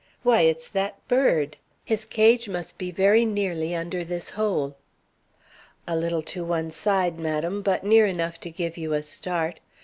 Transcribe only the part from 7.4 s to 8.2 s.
but near